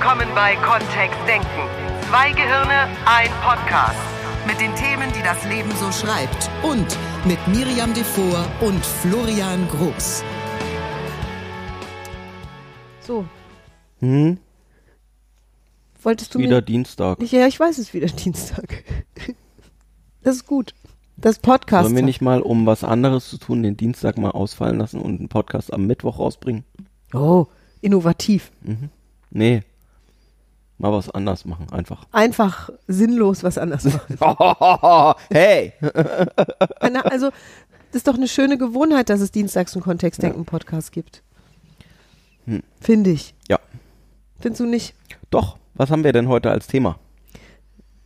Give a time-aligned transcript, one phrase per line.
[0.00, 1.46] willkommen bei Kontext Denken.
[2.08, 3.98] Zwei Gehirne, ein Podcast.
[4.46, 6.48] Mit den Themen, die das Leben so schreibt.
[6.62, 6.86] Und
[7.26, 10.24] mit Miriam Devor und Florian Groß.
[13.00, 13.26] So,
[13.98, 14.38] Hm?
[16.02, 16.62] wolltest du Wieder mir...
[16.62, 17.20] Dienstag.
[17.30, 18.82] Ja, ich weiß, es ist wieder Dienstag.
[20.22, 20.74] Das ist gut.
[21.18, 21.84] Das Podcast.
[21.84, 25.18] Sollen wir nicht mal, um was anderes zu tun, den Dienstag mal ausfallen lassen und
[25.18, 26.64] einen Podcast am Mittwoch rausbringen?
[27.12, 27.48] Oh,
[27.82, 28.50] innovativ.
[29.30, 29.60] Nee.
[30.80, 32.06] Mal was anders machen, einfach.
[32.10, 35.14] Einfach sinnlos was anderes machen.
[35.30, 35.74] hey!
[36.80, 37.30] Also,
[37.92, 41.22] das ist doch eine schöne Gewohnheit, dass es dienstags einen Kontextdenken-Podcast gibt.
[42.46, 42.62] Hm.
[42.80, 43.34] Finde ich.
[43.48, 43.58] Ja.
[44.38, 44.94] Findest du nicht?
[45.30, 46.98] Doch, was haben wir denn heute als Thema?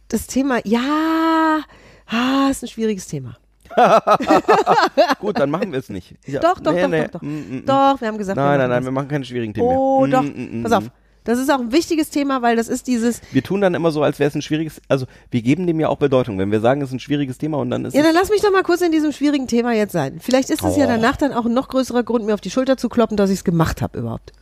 [0.09, 1.61] Das Thema, ja,
[2.07, 3.37] ah, ist ein schwieriges Thema.
[5.21, 6.17] Gut, dann machen wir es nicht.
[6.27, 6.41] Ja.
[6.41, 7.03] Doch, doch, Nee, doch, nee.
[7.05, 7.23] doch, doch.
[7.23, 7.67] Mm, mm, mm.
[7.67, 9.79] Doch, wir haben gesagt, Nein, wir nein, machen nein, wir machen keine schwierigen Themen das.
[9.79, 10.11] Oh, mehr.
[10.11, 10.23] doch.
[10.25, 10.91] Mm, mm, Pass auf.
[11.25, 14.03] Das ist auch ein wichtiges Thema, weil das ist dieses, Wir tun dann immer so,
[14.03, 16.39] als wäre es ein schwieriges, also wir geben dem ja auch Bedeutung.
[16.39, 18.43] Wenn wir sagen, es ist ein schwieriges Thema und dann ist Ja, dann lass mich
[18.43, 20.21] doch mal kurz in diesem schwierigen Thema jetzt sein.
[20.21, 20.89] Vielleicht ist es ja Oh.
[20.89, 23.39] danach dann auch ein noch größerer Grund, mir auf die Schulter zu kloppen, dass ich
[23.39, 24.33] es gemacht habe überhaupt.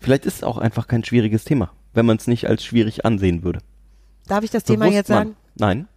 [0.00, 3.42] vielleicht ist es auch einfach kein schwieriges Thema, wenn man es nicht als schwierig ansehen
[3.42, 3.60] würde.
[4.26, 5.18] Darf ich das Thema Bewusst jetzt man.
[5.18, 5.36] sagen?
[5.56, 5.88] Nein,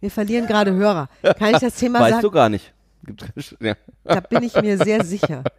[0.00, 1.08] Wir verlieren gerade Hörer.
[1.38, 2.22] Kann ich das Thema weißt sagen?
[2.22, 2.72] du gar nicht.
[3.60, 3.74] Ja.
[4.04, 5.44] Da bin ich mir sehr sicher.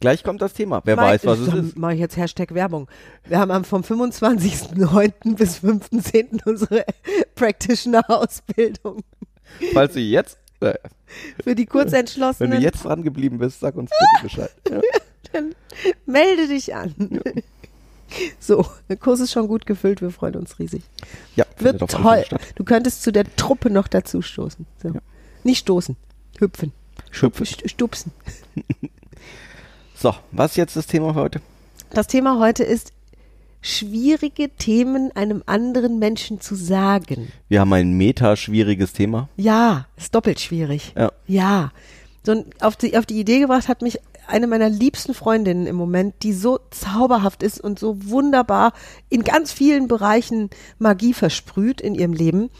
[0.00, 0.82] Gleich kommt das Thema.
[0.84, 1.76] Wer weiß, was es ist.
[1.78, 2.86] Mache ich jetzt Hashtag Werbung.
[3.24, 5.36] Wir haben vom 25.09.
[5.36, 6.42] bis 5.10.
[6.46, 6.84] unsere
[7.34, 9.02] Practitioner-Ausbildung.
[9.72, 13.90] Falls du jetzt, äh, Für die wenn du Kurzentschlossenen, jetzt dran geblieben bist, sag uns
[13.90, 14.50] bitte Bescheid.
[14.70, 14.80] Ja.
[15.32, 15.54] dann
[16.06, 16.94] melde dich an.
[18.38, 20.82] So, der Kurs ist schon gut gefüllt, wir freuen uns riesig.
[21.34, 22.24] Ja, Wird toll.
[22.54, 24.64] Du könntest zu der Truppe noch dazu stoßen.
[24.82, 24.88] So.
[24.90, 25.00] Ja.
[25.42, 25.96] Nicht stoßen,
[26.38, 26.72] hüpfen,
[27.10, 27.42] Schupfe.
[27.44, 28.12] st- stupsen.
[29.98, 31.40] So, was ist jetzt das Thema heute?
[31.90, 32.92] Das Thema heute ist,
[33.62, 37.32] schwierige Themen einem anderen Menschen zu sagen.
[37.48, 39.30] Wir haben ein meta-schwieriges Thema.
[39.36, 40.92] Ja, ist doppelt schwierig.
[40.96, 41.12] Ja.
[41.26, 41.72] Ja.
[42.24, 46.14] So auf die, auf die Idee gebracht hat mich eine meiner liebsten Freundinnen im Moment,
[46.22, 48.74] die so zauberhaft ist und so wunderbar
[49.08, 52.50] in ganz vielen Bereichen Magie versprüht in ihrem Leben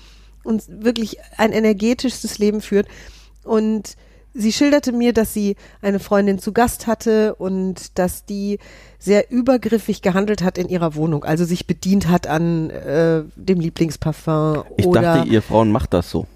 [0.43, 2.89] und wirklich ein energetisches Leben führt.
[3.45, 3.97] Und
[4.37, 8.59] sie schilderte mir, dass sie eine Freundin zu Gast hatte und dass die
[8.99, 14.65] sehr übergriffig gehandelt hat in ihrer Wohnung, also sich bedient hat an äh, dem Lieblingsparfum
[14.77, 16.27] Ich oder dachte, ihr Frauen macht das so.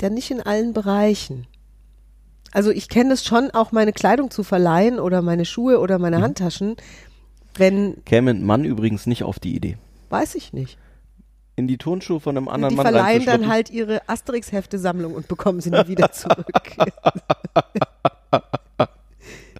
[0.00, 1.46] ja nicht in allen Bereichen.
[2.52, 6.02] Also ich kenne es schon, auch meine Kleidung zu verleihen oder meine Schuhe oder Mhm.
[6.02, 6.76] meine Handtaschen.
[7.54, 9.76] Wenn, Käme ein Mann übrigens nicht auf die Idee.
[10.10, 10.78] weiß ich nicht.
[11.58, 15.60] In die Turnschuhe von einem anderen Die Mann verleihen dann halt ihre Asterix-Hefte-Sammlung und bekommen
[15.60, 16.46] sie nie wieder zurück.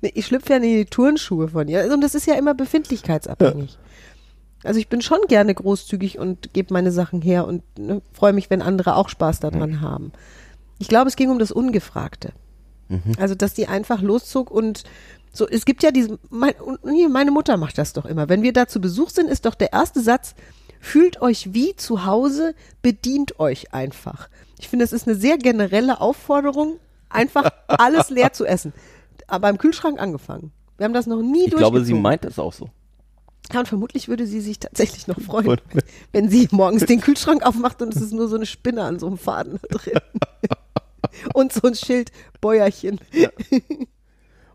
[0.01, 1.93] nee, ich schlüpfe ja in die Turnschuhe von ihr.
[1.93, 3.79] Und das ist ja immer befindlichkeitsabhängig.
[4.63, 8.49] Also ich bin schon gerne großzügig und gebe meine Sachen her und ne, freue mich,
[8.49, 10.13] wenn andere auch Spaß daran haben.
[10.79, 12.33] Ich glaube, es ging um das Ungefragte.
[13.19, 14.85] Also, dass die einfach loszog und
[15.33, 16.55] so, es gibt ja diese, mein,
[17.11, 18.29] meine Mutter macht das doch immer.
[18.29, 20.35] Wenn wir da zu Besuch sind, ist doch der erste Satz,
[20.81, 24.29] fühlt euch wie zu Hause, bedient euch einfach.
[24.59, 26.79] Ich finde, das ist eine sehr generelle Aufforderung,
[27.09, 28.73] einfach alles leer zu essen.
[29.27, 30.53] Aber im Kühlschrank angefangen.
[30.77, 32.71] Wir haben das noch nie Ich glaube, sie meint es auch so.
[33.53, 35.63] Ja, und vermutlich würde sie sich tatsächlich noch freuen, Und-
[36.13, 39.07] wenn sie morgens den Kühlschrank aufmacht und es ist nur so eine Spinne an so
[39.07, 39.99] einem Faden da drin.
[41.35, 43.01] und so ein Schild, Bäuerchen.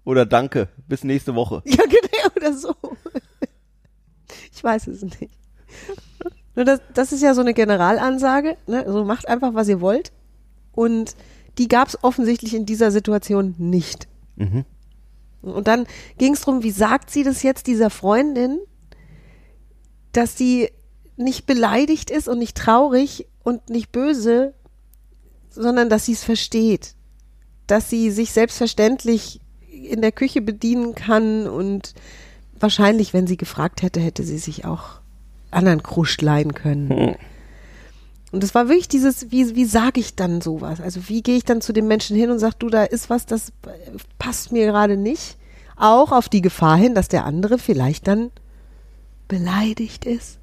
[0.05, 1.61] Oder danke, bis nächste Woche.
[1.65, 2.75] Ja, genau, oder so.
[4.53, 5.29] Ich weiß es nicht.
[6.55, 8.85] Nur das, das ist ja so eine Generalansage, ne?
[8.87, 10.11] so macht einfach, was ihr wollt.
[10.71, 11.15] Und
[11.57, 14.07] die gab es offensichtlich in dieser Situation nicht.
[14.35, 14.65] Mhm.
[15.41, 15.85] Und dann
[16.17, 18.59] ging es darum, wie sagt sie das jetzt dieser Freundin,
[20.13, 20.69] dass sie
[21.17, 24.53] nicht beleidigt ist und nicht traurig und nicht böse,
[25.49, 26.95] sondern dass sie es versteht.
[27.67, 31.93] Dass sie sich selbstverständlich in der Küche bedienen kann und
[32.57, 35.02] wahrscheinlich, wenn sie gefragt hätte, hätte sie sich auch
[35.53, 37.15] anderen Kruscht leihen können.
[38.33, 40.81] Und es war wirklich dieses, wie, wie sage ich dann sowas?
[40.81, 43.27] Also wie gehe ich dann zu dem Menschen hin und sage, du, da ist was,
[43.27, 43.53] das
[44.17, 45.37] passt mir gerade nicht.
[45.75, 48.31] Auch auf die Gefahr hin, dass der andere vielleicht dann
[49.27, 50.39] beleidigt ist.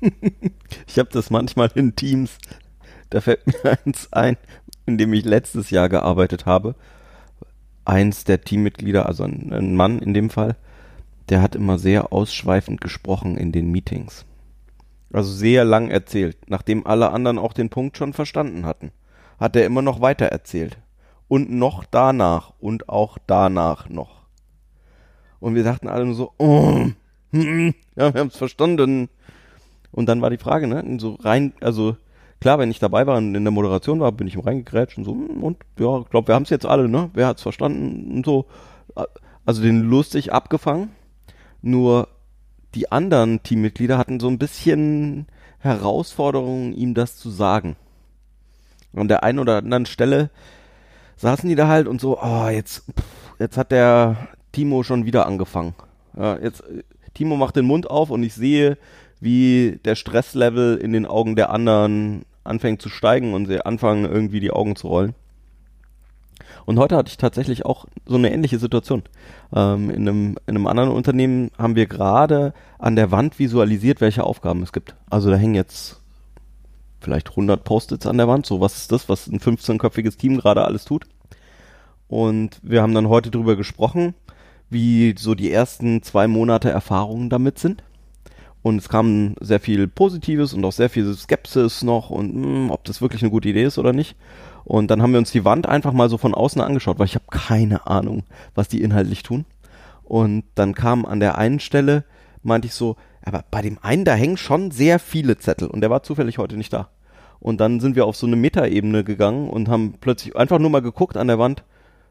[0.86, 2.38] Ich habe das manchmal in Teams.
[3.10, 4.36] Da fällt mir eins ein,
[4.86, 6.74] in dem ich letztes Jahr gearbeitet habe.
[7.84, 10.56] Eins der Teammitglieder, also ein, ein Mann in dem Fall,
[11.28, 14.24] der hat immer sehr ausschweifend gesprochen in den Meetings.
[15.12, 18.92] Also sehr lang erzählt, nachdem alle anderen auch den Punkt schon verstanden hatten.
[19.38, 20.78] Hat er immer noch weiter erzählt.
[21.28, 24.22] Und noch danach und auch danach noch.
[25.40, 26.86] Und wir dachten alle nur so, oh,
[27.32, 29.08] hm, ja, wir haben es verstanden.
[29.90, 31.96] Und dann war die Frage, ne, so rein, also
[32.40, 35.04] klar, wenn ich dabei war und in der Moderation war, bin ich ihm reingegrätscht und
[35.04, 37.10] so, hm, und ja, ich glaube, wir haben es jetzt alle, ne?
[37.14, 38.46] Wer hat's verstanden und so.
[39.44, 40.90] Also den lustig abgefangen.
[41.60, 42.08] Nur
[42.74, 45.26] die anderen Teammitglieder hatten so ein bisschen
[45.58, 47.76] Herausforderungen, ihm das zu sagen.
[48.94, 50.30] An der einen oder anderen Stelle
[51.16, 52.84] saßen die da halt und so, oh, jetzt,
[53.38, 55.74] jetzt hat der Timo schon wieder angefangen.
[56.16, 56.62] Ja, jetzt,
[57.14, 58.76] Timo macht den Mund auf und ich sehe,
[59.20, 64.40] wie der Stresslevel in den Augen der anderen anfängt zu steigen und sie anfangen irgendwie
[64.40, 65.14] die Augen zu rollen.
[66.64, 69.02] Und heute hatte ich tatsächlich auch so eine ähnliche Situation.
[69.54, 74.24] Ähm, in, einem, in einem anderen Unternehmen haben wir gerade an der Wand visualisiert, welche
[74.24, 74.94] Aufgaben es gibt.
[75.10, 76.00] Also da hängen jetzt
[77.00, 78.46] vielleicht 100 Post-its an der Wand.
[78.46, 81.04] So, was ist das, was ein 15-köpfiges Team gerade alles tut?
[82.08, 84.14] Und wir haben dann heute drüber gesprochen,
[84.70, 87.82] wie so die ersten zwei Monate Erfahrungen damit sind.
[88.62, 92.70] Und es kam sehr viel Positives und auch sehr viel Skepsis noch und mh, hm,
[92.70, 94.16] ob das wirklich eine gute Idee ist oder nicht.
[94.64, 97.14] Und dann haben wir uns die Wand einfach mal so von außen angeschaut, weil ich
[97.14, 98.22] habe keine Ahnung,
[98.54, 99.44] was die inhaltlich tun.
[100.04, 102.04] Und dann kam an der einen Stelle,
[102.42, 105.90] meinte ich so, aber bei dem einen, da hängen schon sehr viele Zettel und der
[105.90, 106.88] war zufällig heute nicht da.
[107.40, 110.82] Und dann sind wir auf so eine Metaebene gegangen und haben plötzlich einfach nur mal
[110.82, 111.64] geguckt an der Wand,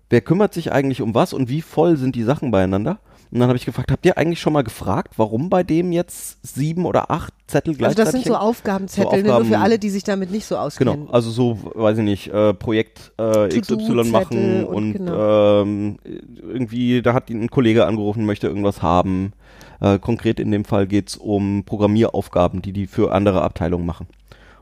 [0.09, 2.99] wer kümmert sich eigentlich um was und wie voll sind die Sachen beieinander?
[3.31, 6.45] Und dann habe ich gefragt, habt ihr eigentlich schon mal gefragt, warum bei dem jetzt
[6.45, 9.79] sieben oder acht Zettel gleichzeitig Also das sind so Aufgabenzettel, so Aufgaben, nur für alle,
[9.79, 11.05] die sich damit nicht so auskennen.
[11.05, 15.61] Genau, also so, weiß ich nicht, äh, Projekt äh, XY machen und, und genau.
[15.61, 15.99] ähm,
[16.41, 19.31] irgendwie, da hat ein Kollege angerufen, möchte irgendwas haben.
[19.79, 24.07] Äh, konkret in dem Fall geht's um Programmieraufgaben, die die für andere Abteilungen machen.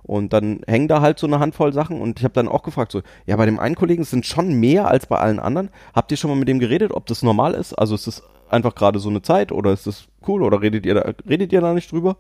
[0.03, 2.91] Und dann hängen da halt so eine Handvoll Sachen und ich habe dann auch gefragt,
[2.91, 5.69] so, ja, bei dem einen Kollegen sind schon mehr als bei allen anderen.
[5.93, 7.73] Habt ihr schon mal mit dem geredet, ob das normal ist?
[7.73, 10.95] Also ist das einfach gerade so eine Zeit oder ist das cool oder redet ihr
[10.95, 12.17] da, redet ihr da nicht drüber?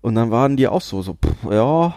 [0.00, 1.94] Und dann waren die auch so, so, pff, ja,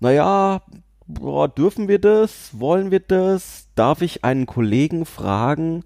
[0.00, 0.62] naja,
[1.06, 2.50] boah, dürfen wir das?
[2.58, 3.68] Wollen wir das?
[3.74, 5.84] Darf ich einen Kollegen fragen,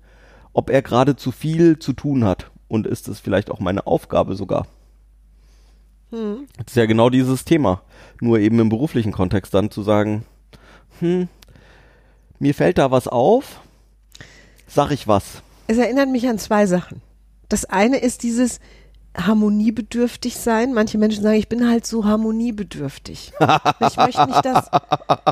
[0.53, 2.51] ob er gerade zu viel zu tun hat?
[2.69, 4.67] Und ist das vielleicht auch meine Aufgabe sogar?
[6.11, 6.47] Hm.
[6.57, 7.83] Das ist ja genau dieses Thema.
[8.21, 10.25] Nur eben im beruflichen Kontext dann zu sagen,
[11.01, 11.29] hm,
[12.39, 13.61] mir fällt da was auf,
[14.67, 15.43] sag ich was.
[15.67, 17.03] Es erinnert mich an zwei Sachen.
[17.49, 18.61] Das eine ist dieses
[19.17, 20.75] harmoniebedürftig sein.
[20.75, 23.33] Manche Menschen sagen, ich bin halt so harmoniebedürftig.
[23.89, 24.71] Ich möchte nicht, dass,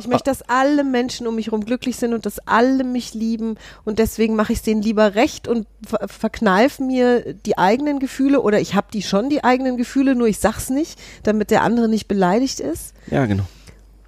[0.01, 3.57] ich möchte, dass alle Menschen um mich herum glücklich sind und dass alle mich lieben
[3.85, 8.41] und deswegen mache ich es denen lieber recht und ver verkneife mir die eigenen Gefühle
[8.41, 11.89] oder ich habe die schon, die eigenen Gefühle, nur ich sag's nicht, damit der andere
[11.89, 12.95] nicht beleidigt ist.
[13.11, 13.45] Ja, genau.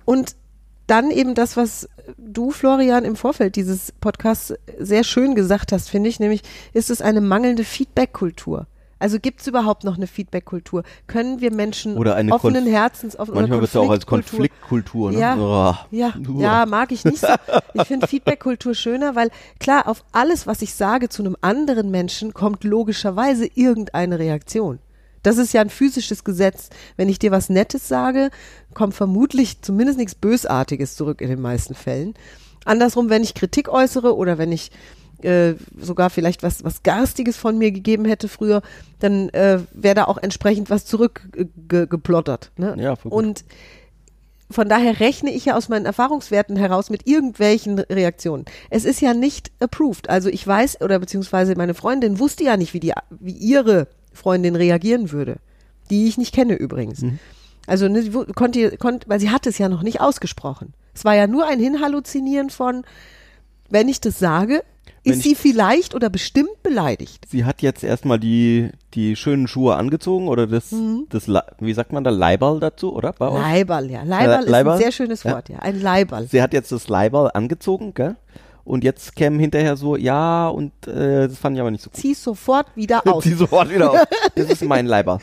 [0.04, 0.36] Und
[0.86, 6.08] dann eben das, was du, Florian, im Vorfeld dieses Podcasts sehr schön gesagt hast, finde
[6.08, 6.42] ich, nämlich
[6.72, 8.66] ist es eine mangelnde Feedback-Kultur.
[8.98, 10.82] Also gibt es überhaupt noch eine Feedback-Kultur?
[11.06, 14.06] Können wir Menschen oder eine offenen Konf Herzens auf Manchmal wird es ja auch als
[14.06, 15.12] Konfliktkultur.
[15.12, 15.18] Ne?
[15.18, 15.94] Ja, oh.
[15.94, 17.26] ja, ja, mag ich nicht so.
[17.74, 19.30] Ich finde Feedback-Kultur schöner, weil
[19.60, 24.78] klar, auf alles, was ich sage zu einem anderen Menschen, kommt logischerweise irgendeine Reaktion.
[25.26, 26.70] Das ist ja ein physisches Gesetz.
[26.96, 28.30] Wenn ich dir was Nettes sage,
[28.74, 32.14] kommt vermutlich zumindest nichts Bösartiges zurück in den meisten Fällen.
[32.64, 34.70] Andersrum, wenn ich Kritik äußere oder wenn ich
[35.22, 38.62] äh, sogar vielleicht was, was Garstiges von mir gegeben hätte früher,
[39.00, 42.52] dann äh, wäre da auch entsprechend was zurückgeplottert.
[42.56, 42.76] Äh, ne?
[42.78, 43.44] Ja, Und
[44.48, 48.44] von daher rechne ich ja aus meinen Erfahrungswerten heraus mit irgendwelchen Reaktionen.
[48.70, 50.08] Es ist ja nicht approved.
[50.08, 54.56] Also ich weiß, oder beziehungsweise meine Freundin wusste ja nicht, wie, die, wie ihre Freundin
[54.56, 55.36] reagieren würde.
[55.90, 57.02] Die ich nicht kenne übrigens.
[57.02, 57.18] Mhm.
[57.66, 60.74] Also ne, sie konnte, konnte, weil sie hat es ja noch nicht ausgesprochen.
[60.94, 62.84] Es war ja nur ein Hinhalluzinieren von,
[63.68, 64.62] wenn ich das sage,
[65.04, 67.26] wenn ist sie vielleicht oder bestimmt beleidigt.
[67.28, 71.06] Sie hat jetzt erstmal die, die schönen Schuhe angezogen oder das, mhm.
[71.10, 71.28] das
[71.60, 73.14] wie sagt man da, Leiberl dazu, oder?
[73.18, 74.02] Leiberl, ja.
[74.02, 74.72] Leiberl äh, ist Leiberl?
[74.74, 75.56] ein sehr schönes Wort, ja.
[75.56, 75.62] ja.
[75.62, 76.26] Ein Leiberl.
[76.28, 78.16] Sie hat jetzt das Leiberl angezogen, gell?
[78.66, 82.00] Und jetzt kämen hinterher so, ja, und äh, das fand ich aber nicht so gut.
[82.00, 83.22] Zieh sofort wieder aus.
[83.22, 84.00] Zieh sofort wieder aus.
[84.34, 85.20] Das ist mein Leiber.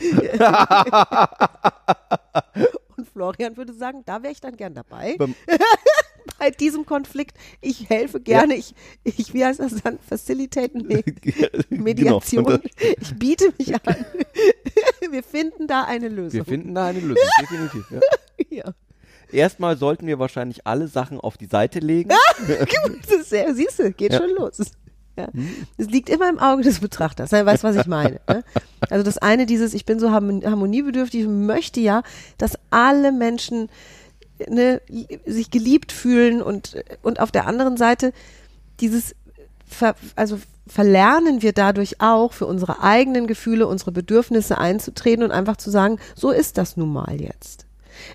[2.96, 5.18] und Florian würde sagen, da wäre ich dann gern dabei.
[6.38, 7.36] Bei diesem Konflikt.
[7.60, 8.54] Ich helfe gerne.
[8.54, 8.60] Ja.
[8.60, 9.98] Ich, ich, wie heißt das dann?
[9.98, 10.86] Facilitaten?
[10.88, 11.04] Nee.
[11.68, 12.46] Mediation.
[12.46, 12.60] Genau.
[12.98, 14.06] Ich biete mich an.
[15.10, 16.32] Wir finden da eine Lösung.
[16.32, 17.84] Wir finden da eine Lösung, definitiv.
[17.90, 18.00] Ja.
[18.48, 18.74] ja.
[19.32, 22.10] Erstmal sollten wir wahrscheinlich alle Sachen auf die Seite legen.
[23.24, 24.18] Sehr, siehst du, geht ja.
[24.18, 24.58] schon los.
[25.16, 25.28] Ja.
[25.78, 27.32] Es liegt immer im Auge des Betrachters.
[27.32, 28.20] Er weiß, was ich meine.
[28.28, 28.42] Ne?
[28.90, 32.02] Also das eine, dieses, ich bin so harmoniebedürftig möchte ja,
[32.36, 33.68] dass alle Menschen
[34.48, 34.80] ne,
[35.24, 38.12] sich geliebt fühlen und, und auf der anderen Seite
[38.80, 39.14] dieses
[39.66, 45.56] ver, also verlernen wir dadurch auch für unsere eigenen Gefühle, unsere Bedürfnisse einzutreten und einfach
[45.56, 47.66] zu sagen, so ist das nun mal jetzt.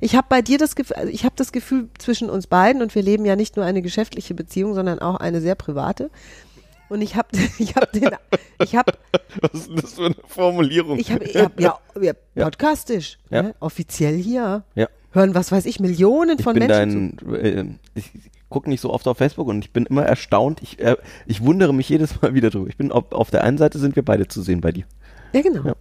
[0.02, 2.94] Ich habe bei dir das Gefühl, also ich habe das Gefühl zwischen uns beiden und
[2.96, 6.10] wir leben ja nicht nur eine geschäftliche Beziehung, sondern auch eine sehr private.
[6.90, 7.28] Und ich habe
[7.60, 8.10] ich hab den
[8.64, 8.94] ich habe
[9.42, 10.98] Was ist das für eine Formulierung?
[11.00, 13.44] ich habe hab, ja, ja podcastisch, Ja.
[13.44, 13.56] Ne?
[13.60, 14.64] offiziell hier.
[14.76, 14.88] ja.
[15.12, 17.26] Hören was weiß ich Millionen Ich von Menschen zu.
[17.26, 18.12] dein, äh, ich
[18.50, 20.62] gucke nicht so oft auf Facebook und ich bin immer erstaunt.
[20.62, 22.68] Ich, äh, ich wundere mich jedes Mal wieder drüber.
[22.70, 24.84] Ich bin auf, auf der einen Seite sind wir beide zu sehen bei dir.
[25.34, 25.64] Ja, genau.
[25.64, 25.76] Ja.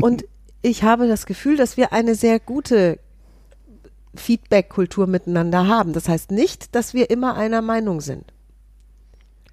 [0.00, 0.24] Und
[0.64, 2.98] ich habe das Gefühl, dass wir eine sehr gute
[4.14, 5.92] Feedback-Kultur miteinander haben.
[5.92, 8.24] Das heißt nicht, dass wir immer einer Meinung sind.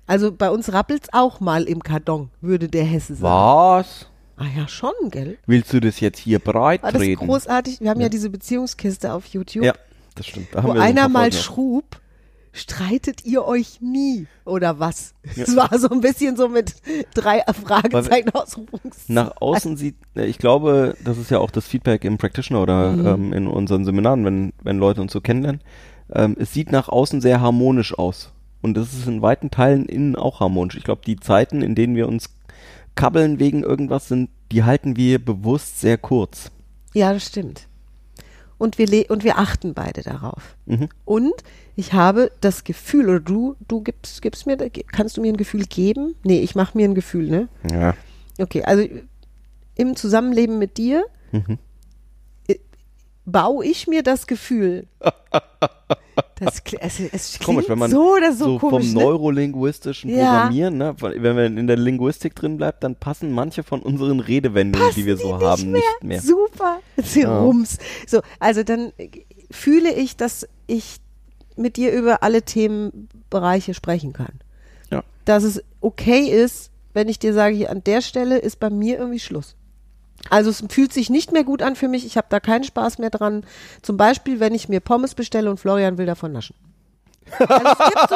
[0.07, 3.23] Also bei uns rappelt's auch mal im Karton, würde der Hesse sagen.
[3.23, 4.07] Was?
[4.37, 5.37] Ah ja, schon, gell?
[5.45, 7.27] Willst du das jetzt hier breit War das treten?
[7.27, 7.81] großartig?
[7.81, 9.73] Wir haben ja, diese Beziehungskiste auf YouTube, Ja,
[10.15, 10.47] das stimmt.
[10.53, 11.99] Da haben wo einer mal schrub,
[12.53, 15.13] streitet ihr euch nie oder was?
[15.37, 16.75] Es war so ein bisschen so mit
[17.13, 19.13] drei Fragezeichen Ausrufungszeichen.
[19.15, 22.91] Nach außen sieht, äh, ich glaube, das ist ja auch das Feedback im Practitioner oder
[22.91, 23.05] Mhm.
[23.07, 25.61] ähm, in unseren Seminaren, wenn, wenn Leute uns so kennenlernen.
[26.13, 28.31] Ähm, es sieht nach außen sehr harmonisch aus.
[28.61, 30.75] Und das ist in weiten Teilen innen auch harmonisch.
[30.75, 32.29] Ich glaube, die Zeiten, in denen wir uns
[32.95, 36.51] kabbeln wegen irgendwas sind, die halten wir bewusst sehr kurz.
[36.93, 37.67] Ja, das stimmt.
[38.61, 40.55] Und wir, le und wir achten beide darauf.
[40.65, 40.89] Mhm.
[41.03, 41.33] Und
[41.75, 44.57] ich habe das Gefühl, oder du, du gibst, gibst mir,
[44.91, 46.15] kannst du mir ein Gefühl geben?
[46.23, 47.47] Nee, ich mache mir ein Gefühl, ne?
[47.71, 47.95] Ja.
[48.39, 48.87] Okay, also
[49.75, 51.57] im Zusammenleben mit dir Mhm.
[53.25, 54.87] Baue ich mir das Gefühl.
[56.35, 59.03] Das, kli- es, klingt Komisch, wenn man so oder so, komisch, vom ne?
[59.03, 60.31] neurolinguistischen Ja.
[60.31, 64.89] Programmieren, ne, wenn man in der Linguistik drin bleibt, dann passen manche von unseren Redewendungen,
[64.95, 66.19] die wir so die haben, nicht mehr.
[66.19, 66.79] Super.
[66.97, 67.39] Sie Ja.
[67.39, 67.77] Rums.
[68.07, 69.09] So, also dann äh,
[69.51, 70.97] fühle ich, dass ich
[71.57, 74.39] mit dir über alle Themenbereiche sprechen kann.
[74.89, 75.03] Ja.
[75.25, 78.97] Dass es okay ist, wenn ich dir sage, hier an der Stelle ist bei mir
[78.97, 79.55] irgendwie Schluss.
[80.29, 82.05] Also es fühlt sich nicht mehr gut an für mich.
[82.05, 83.43] Ich habe da keinen Spaß mehr dran.
[83.81, 86.55] Zum Beispiel, wenn ich mir Pommes bestelle und Florian will davon naschen.
[87.39, 88.15] Also es, gibt so,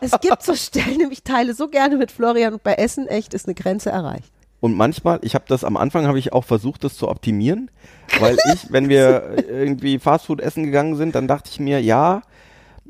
[0.00, 3.46] es gibt so Stellen, ich teile so gerne mit Florian und bei Essen echt ist
[3.46, 4.32] eine Grenze erreicht.
[4.60, 7.70] Und manchmal, ich habe das am Anfang habe ich auch versucht, das zu optimieren,
[8.18, 12.22] weil ich, wenn wir irgendwie Fastfood essen gegangen sind, dann dachte ich mir, ja,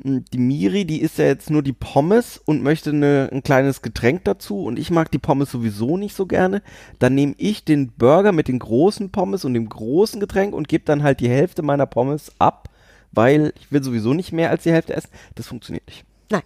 [0.03, 4.23] die Miri, die isst ja jetzt nur die Pommes und möchte eine, ein kleines Getränk
[4.25, 6.61] dazu und ich mag die Pommes sowieso nicht so gerne.
[6.99, 10.85] Dann nehme ich den Burger mit den großen Pommes und dem großen Getränk und gebe
[10.85, 12.69] dann halt die Hälfte meiner Pommes ab,
[13.11, 15.09] weil ich will sowieso nicht mehr als die Hälfte essen.
[15.35, 16.05] Das funktioniert nicht.
[16.31, 16.43] Nein,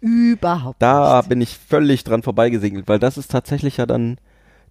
[0.00, 1.28] überhaupt Da nicht.
[1.28, 4.18] bin ich völlig dran vorbeigesegelt, weil das ist tatsächlich ja dann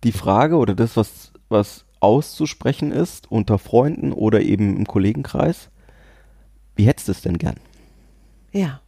[0.03, 5.69] die Frage oder das, was, was auszusprechen ist unter Freunden oder eben im Kollegenkreis.
[6.75, 7.57] Wie hättest du es denn gern?
[8.51, 8.81] Ja.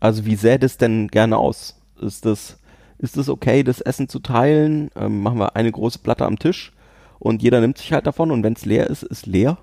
[0.00, 1.80] Also wie sähe das denn gerne aus?
[2.00, 2.58] Ist das,
[2.98, 4.90] ist das okay, das Essen zu teilen?
[4.96, 6.72] Ähm, machen wir eine große Platte am Tisch
[7.18, 9.58] und jeder nimmt sich halt davon und wenn es leer ist, ist leer?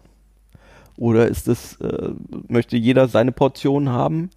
[0.98, 2.10] Oder ist das, äh,
[2.48, 4.30] möchte jeder seine Portion haben?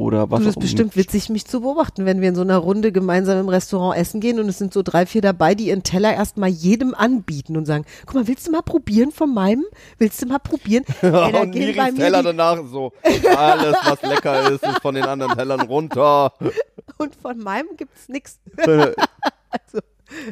[0.00, 2.56] Oder was Du, das ist bestimmt witzig, mich zu beobachten, wenn wir in so einer
[2.56, 5.82] Runde gemeinsam im Restaurant essen gehen und es sind so drei, vier dabei, die ihren
[5.82, 9.66] Teller erstmal jedem anbieten und sagen, guck mal, willst du mal probieren von meinem?
[9.98, 10.84] Willst du mal probieren?
[11.02, 12.94] Ey, da und mir Teller danach so,
[13.36, 16.32] alles was lecker ist, ist von den anderen Tellern runter.
[16.96, 18.38] und von meinem gibt's nix.
[18.56, 19.80] also,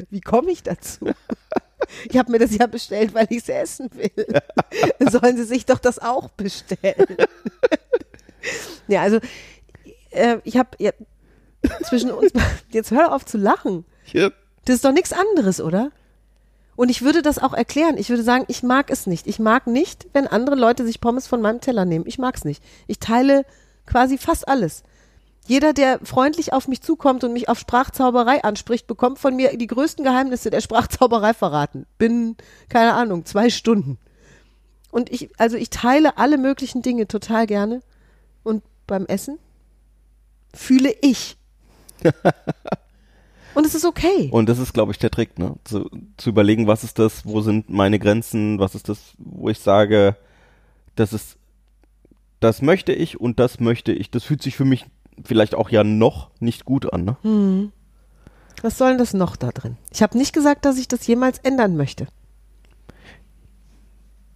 [0.09, 1.11] wie komme ich dazu?
[2.09, 4.25] Ich habe mir das ja bestellt, weil ich es essen will.
[5.11, 7.17] Sollen sie sich doch das auch bestellen.
[8.87, 9.19] ja, also
[10.11, 10.91] äh, ich habe ja,
[11.83, 12.31] zwischen uns,
[12.71, 13.85] jetzt hör auf zu lachen.
[14.03, 14.33] Hier,
[14.65, 15.91] Das ist doch nichts anderes, oder?
[16.75, 17.97] Und ich würde das auch erklären.
[17.97, 19.27] Ich würde sagen, ich mag es nicht.
[19.27, 22.05] Ich mag nicht, wenn andere Leute sich Pommes von meinem Teller nehmen.
[22.07, 22.63] Ich mag es nicht.
[22.87, 23.45] Ich teile
[23.85, 24.83] quasi fast alles.
[25.45, 29.67] Jeder, der freundlich auf mich zukommt und mich auf Sprachzauberei anspricht, bekommt von mir die
[29.67, 31.85] größten Geheimnisse der Sprachzauberei verraten.
[31.97, 32.37] Binnen,
[32.69, 33.97] keine Ahnung, zwei Stunden.
[34.89, 37.81] Und ich, also ich teile alle möglichen Dinge total gerne.
[38.43, 39.37] Und beim Essen
[40.53, 41.37] fühle ich.
[43.55, 44.29] Und es ist okay.
[44.31, 45.55] Und das ist, glaube ich, der Trick, ne?
[45.63, 49.59] Zu, zu überlegen, was ist das, wo sind meine Grenzen, was ist das, wo ich
[49.59, 50.15] sage,
[50.95, 51.37] das ist,
[52.39, 54.11] das möchte ich und das möchte ich.
[54.11, 54.85] Das fühlt sich für mich
[55.23, 57.17] vielleicht auch ja noch nicht gut an, ne?
[58.61, 59.77] Was soll denn das noch da drin?
[59.91, 62.07] Ich habe nicht gesagt, dass ich das jemals ändern möchte.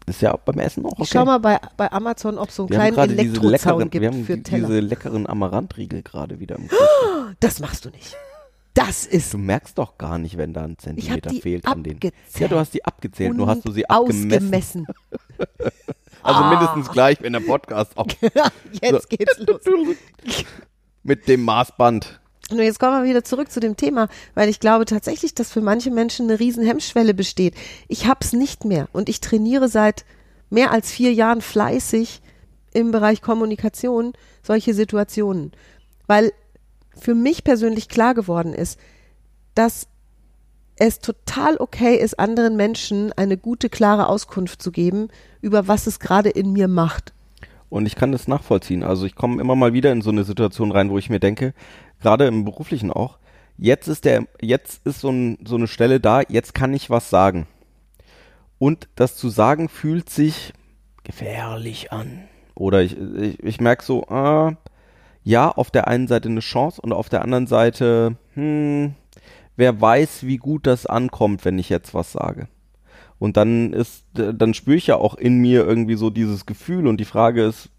[0.06, 1.04] Ist ja beim Essen auch okay.
[1.04, 3.90] Ich schau mal bei, bei Amazon, ob es so einen wir kleinen Elektrozaun leckeren, wir
[3.90, 4.68] gibt haben für die- Teller.
[4.68, 7.38] diese leckeren Amarantriegel gerade wieder im Kühlschrank.
[7.40, 8.16] Das machst du nicht.
[8.74, 11.98] Das ist Du merkst doch gar nicht, wenn da ein Zentimeter die fehlt an denen.
[11.98, 12.40] abgezählt.
[12.40, 14.32] Ja, du hast die abgezählt, nur hast du sie abgemessen.
[14.34, 14.88] ausgemessen.
[16.26, 16.50] Also Ah.
[16.52, 18.08] mindestens gleich, wenn der Podcast auch
[18.82, 19.60] Jetzt geht's los.
[21.04, 22.22] mit dem Maßband.
[22.60, 25.62] Und jetzt kommen wir wieder zurück zu dem Thema, weil ich glaube tatsächlich, dass für
[25.62, 27.56] manche Menschen eine riesen Hemmschwelle besteht.
[27.88, 30.06] Ich hab's nicht mehr und ich trainiere seit
[30.50, 32.22] mehr als vier Jahren fleißig
[32.74, 35.52] im Bereich Kommunikation solche Situationen,
[36.08, 36.32] weil
[36.96, 38.80] für mich persönlich klar geworden ist,
[39.56, 39.88] dass
[40.76, 45.10] es total okay ist, anderen Menschen eine gute, klare Auskunft zu geben,
[45.42, 47.14] über was es gerade in mir macht.
[47.70, 48.84] Und ich kann das nachvollziehen.
[48.84, 51.54] Also ich komme immer mal wieder in so eine Situation rein, wo ich mir denke,
[52.04, 53.18] gerade im beruflichen auch,
[53.58, 57.10] jetzt ist der, jetzt ist so, ein, so eine Stelle da, jetzt kann ich was
[57.10, 57.48] sagen.
[58.60, 60.54] Und das zu sagen fühlt sich
[61.04, 62.26] gefährlich an.
[62.56, 64.56] Oder ich, ich, ich merke so, ah,
[65.24, 68.94] ja, auf der einen Seite eine Chance und auf der anderen Seite, hm,
[69.56, 72.48] wer weiß, wie gut das ankommt, wenn ich jetzt was sage.
[73.18, 76.98] Und dann ist, dann spüre ich ja auch in mir irgendwie so dieses Gefühl und
[76.98, 77.70] die Frage ist,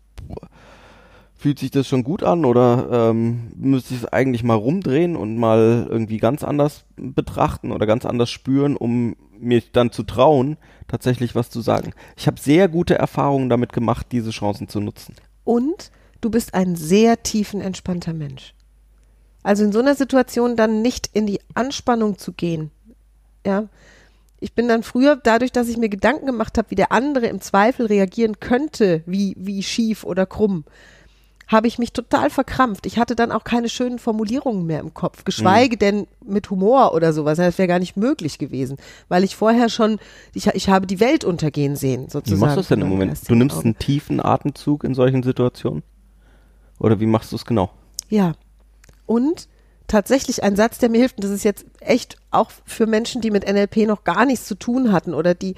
[1.45, 5.37] fühlt sich das schon gut an oder ähm, müsste ich es eigentlich mal rumdrehen und
[5.37, 10.57] mal irgendwie ganz anders betrachten oder ganz anders spüren, um mir dann zu trauen,
[10.89, 11.93] tatsächlich was zu sagen.
[12.17, 15.17] Ich habe sehr gute Erfahrungen damit gemacht, diese Chancen zu nutzen.
[15.45, 15.91] Und
[16.23, 18.55] du bist ein sehr tiefen entspannter Mensch.
[19.43, 22.71] Also in so einer Situation dann nicht in die Anspannung zu gehen.
[23.45, 23.69] Ja.
[24.41, 27.43] Ich bin dann früher, dadurch, dass ich mir Gedanken gemacht habe, wie der andere im
[27.43, 30.65] Zweifel reagieren könnte, wie, wie schief oder krumm,
[31.49, 32.87] habe ich mich total verkrampft.
[32.87, 35.79] Ich hatte dann auch keine schönen Formulierungen mehr im Kopf, geschweige mhm.
[35.79, 37.39] denn mit Humor oder sowas.
[37.39, 38.77] Das wäre gar nicht möglich gewesen,
[39.09, 39.99] weil ich vorher schon,
[40.33, 42.41] ich, ich habe die Welt untergehen sehen, sozusagen.
[42.41, 43.29] Wie machst du es denn im Moment?
[43.29, 45.83] Du nimmst einen tiefen Atemzug in solchen Situationen?
[46.79, 47.71] Oder wie machst du es genau?
[48.09, 48.35] Ja.
[49.07, 49.49] Und
[49.87, 53.31] tatsächlich ein Satz, der mir hilft, und das ist jetzt echt auch für Menschen, die
[53.31, 55.55] mit NLP noch gar nichts zu tun hatten oder die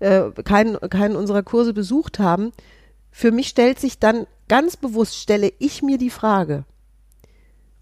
[0.00, 2.52] äh, keinen, keinen unserer Kurse besucht haben.
[3.10, 6.64] Für mich stellt sich dann ganz bewusst stelle ich mir die Frage,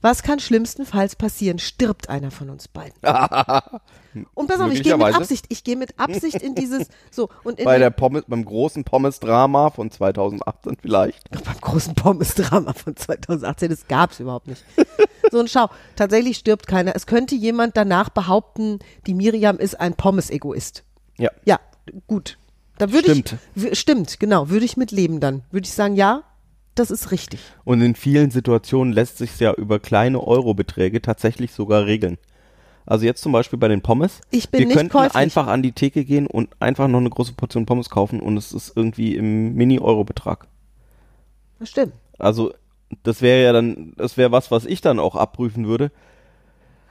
[0.04, 1.58] was kann schlimmstenfalls passieren?
[1.58, 2.92] Stirbt einer von uns beiden?
[4.34, 7.64] und pass auf, ich gehe mit Absicht, ich gehe mit Absicht in dieses so und
[7.64, 11.30] bei der Pommes, beim großen Pommes-Drama von 2018 vielleicht.
[11.44, 14.62] Beim großen Pommes-Drama von 2018, das gab es überhaupt nicht.
[15.32, 16.94] so und schau, tatsächlich stirbt keiner.
[16.94, 20.84] Es könnte jemand danach behaupten, die Miriam ist ein Pommes-Egoist.
[21.16, 21.30] Ja.
[21.46, 21.60] Ja,
[22.06, 22.36] gut.
[22.76, 23.36] Da würde stimmt.
[23.54, 25.44] ich stimmt, genau, würde ich mitleben dann.
[25.50, 26.24] Würde ich sagen, ja,
[26.74, 27.40] das ist richtig.
[27.64, 32.18] Und in vielen Situationen lässt sich ja über kleine Eurobeträge tatsächlich sogar regeln.
[32.86, 34.20] Also jetzt zum Beispiel bei den Pommes.
[34.30, 35.14] Ich bin Wir nicht könnten käuflich.
[35.14, 38.52] einfach an die Theke gehen und einfach noch eine große Portion Pommes kaufen und es
[38.52, 40.46] ist irgendwie im Mini-Euro-Betrag.
[41.58, 41.94] Das stimmt.
[42.18, 42.52] Also
[43.02, 45.90] das wäre ja dann, das wäre was, was ich dann auch abprüfen würde.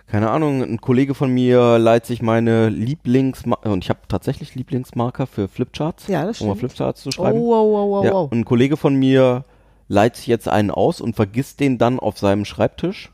[0.07, 5.27] Keine Ahnung, ein Kollege von mir leiht sich meine Lieblings und ich habe tatsächlich Lieblingsmarker
[5.27, 6.71] für Flipcharts, Ja, das um mal stimmt.
[6.71, 7.39] Flipcharts zu schreiben.
[7.39, 8.31] Oh, wow, wow, wow, Ja, wow.
[8.31, 9.45] ein Kollege von mir
[9.93, 13.11] leiht sich jetzt einen aus und vergisst den dann auf seinem Schreibtisch.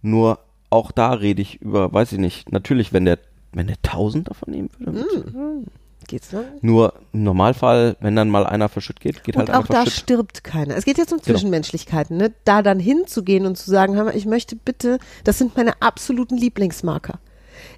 [0.00, 0.38] Nur
[0.70, 3.18] auch da rede ich über, weiß ich nicht, natürlich, wenn der,
[3.52, 5.04] wenn der tausend davon nehmen würde.
[5.32, 5.66] Hm.
[6.08, 6.44] Geht's dann?
[6.62, 9.90] Nur im Normalfall, wenn dann mal einer verschütt geht, geht Und halt auch einfach da
[9.90, 10.76] stirbt keiner.
[10.76, 11.38] Es geht jetzt um Genau.
[11.38, 12.32] Zwischenmenschlichkeiten, ne?
[12.44, 16.36] Da dann hinzugehen und zu sagen, hör mal, ich möchte bitte, das sind meine absoluten
[16.36, 17.20] Lieblingsmarker.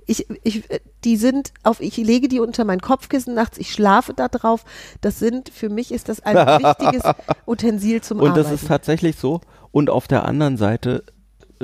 [0.06, 0.64] Ich, ich,
[1.04, 4.64] die sind auf, ich lege die unter mein Kopfkissen nachts, ich schlafe da drauf.
[5.00, 7.02] Das sind, für mich ist das ein wichtiges
[7.46, 8.50] Utensil zum Und Arbeiten.
[8.50, 9.40] das ist tatsächlich so.
[9.72, 11.04] Und auf der anderen Seite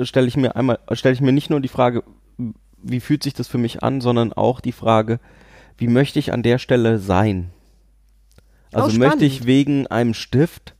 [0.01, 2.03] stelle ich mir einmal, stelle ich mir nicht nur die Frage,
[2.83, 5.19] wie fühlt sich das für mich an, sondern auch die Frage,
[5.77, 7.51] wie möchte ich an der Stelle sein?
[8.73, 10.75] Also Oh, möchte ich wegen einem Stift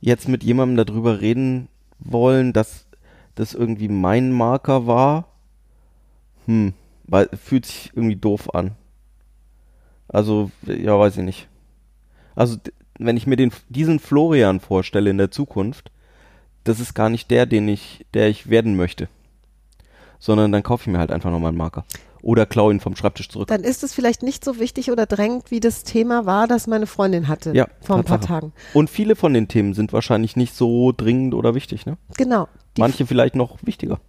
[0.00, 2.86] jetzt mit jemandem darüber reden wollen, dass
[3.34, 5.28] das irgendwie mein Marker war?
[6.46, 6.74] Hm,
[7.06, 8.72] weil fühlt sich irgendwie doof an.
[10.08, 11.48] Also, ja, weiß ich nicht.
[12.34, 12.56] Also,
[12.98, 15.90] wenn ich mir den, diesen Florian vorstelle in der Zukunft,
[16.64, 19.08] das ist gar nicht der, den ich, der ich werden möchte.
[20.18, 21.84] Sondern dann kaufe ich mir halt einfach nochmal einen Marker.
[22.22, 23.48] Oder klaue ihn vom Schreibtisch zurück.
[23.48, 26.86] dann ist es vielleicht nicht so wichtig oder drängend, wie das Thema war, das meine
[26.86, 28.20] Freundin hatte Ja, vor ein paar.
[28.22, 28.54] Tagen.
[28.72, 31.98] Und viele von den Themen sind wahrscheinlich nicht so dringend oder wichtig, ne?
[32.16, 32.48] Genau.
[32.78, 34.00] Manche vielleicht noch wichtiger.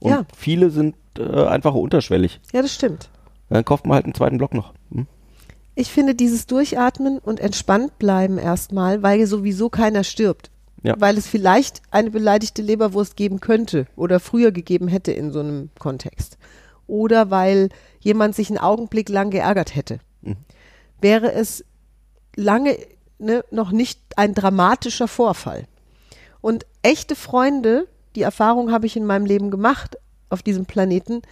[0.00, 0.26] Und Ja.
[0.36, 2.40] viele sind äh, einfach unterschwellig.
[2.52, 3.08] Ja, das stimmt.
[3.48, 4.72] Dann kauft man halt einen zweiten Block noch.
[4.90, 5.06] Hm?
[5.74, 10.50] Ich finde dieses Durchatmen und entspannt bleiben erstmal, weil sowieso keiner stirbt.
[10.82, 10.94] Ja.
[10.98, 15.70] Weil es vielleicht eine beleidigte Leberwurst geben könnte oder früher gegeben hätte in so einem
[15.78, 16.38] Kontext.
[16.86, 17.68] Oder weil
[18.00, 20.00] jemand sich einen Augenblick lang geärgert hätte.
[20.22, 20.36] Mhm.
[21.00, 21.64] Wäre es
[22.34, 22.76] lange
[23.18, 25.66] ne, noch nicht ein dramatischer Vorfall.
[26.40, 29.96] Und echte Freunde, die Erfahrung habe ich in meinem Leben gemacht
[30.32, 31.22] auf diesem Planeten,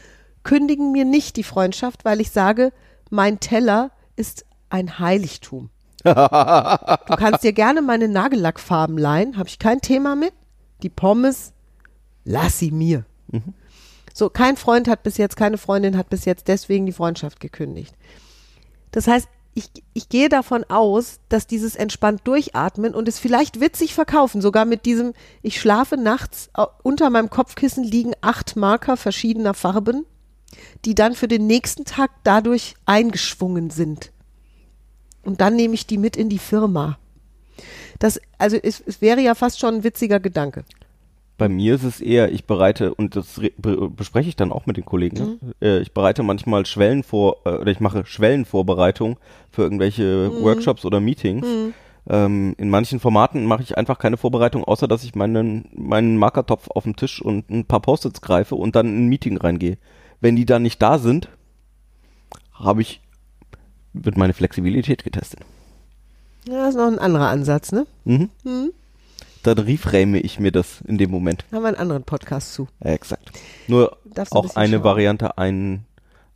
[0.43, 2.73] kündigen mir nicht die Freundschaft, weil ich sage,
[3.11, 5.71] mein Teller ist ein Heiligtum.
[6.05, 10.33] Du kannst dir gerne meine Nagellackfarben leihen, habe ich kein Thema mit.
[10.83, 11.53] Die Pommes,
[12.25, 13.05] lass sie mir.
[14.15, 17.95] So, kein Freund hat bis jetzt, keine Freundin hat bis jetzt deswegen die Freundschaft gekündigt.
[18.93, 23.95] Das heißt, ich, ich gehe davon aus, dass dieses entspannt durchatmen und es vielleicht witzig
[23.95, 26.51] verkaufen, sogar mit diesem, ich schlafe nachts,
[26.83, 30.07] unter meinem Kopfkissen liegen acht Marker verschiedener Farben,
[30.85, 34.13] die dann für den nächsten Tag dadurch eingeschwungen sind.
[35.23, 36.99] Und dann nehme ich die mit in die Firma.
[37.99, 40.65] Das, also es, es wäre ja fast schon ein witziger Gedanke.
[41.41, 44.67] Bei mir ist es eher, ich bereite, und das re- be bespreche ich dann auch
[44.67, 45.39] mit den Kollegen, ne?
[45.61, 49.17] äh, ich bereite manchmal Schwellen vor, äh, oder ich mache Schwellenvorbereitung
[49.51, 51.47] für irgendwelche Workshops oder Meetings.
[52.09, 56.69] Ähm, in manchen Formaten mache ich einfach keine Vorbereitung, außer dass ich meinen, meinen Markertopf
[56.71, 59.77] auf dem Tisch und ein paar Post-its greife und dann in ein Meeting reingehe.
[60.21, 61.29] Wenn die dann nicht da sind,
[62.53, 63.01] habe ich,
[63.93, 65.41] wird meine Flexibilität getestet.
[66.49, 67.87] Ja, ist noch ein anderer Ansatz, ne?
[68.05, 68.73] Mhm.
[69.43, 71.45] Dann reframe ich mir das in dem Moment.
[71.53, 72.69] Haben wir einen anderen Podcast zu.
[72.85, 73.31] Ja, exakt.
[73.69, 74.85] Nur Darfst ein auch bisschen eine schauen.
[74.85, 75.85] Variante, ein,